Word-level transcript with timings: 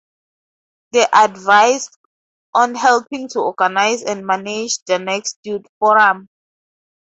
They 0.93 1.05
advised 1.13 1.95
on 2.55 2.73
helping 2.73 3.27
to 3.33 3.39
organize 3.41 4.01
and 4.03 4.25
manage 4.25 4.79
the 4.87 4.97
next 4.97 5.37
youth 5.43 5.67
forum. 5.77 6.27